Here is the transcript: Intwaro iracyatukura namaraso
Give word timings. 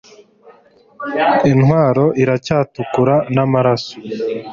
Intwaro 1.51 2.05
iracyatukura 2.21 3.15
namaraso 3.33 3.95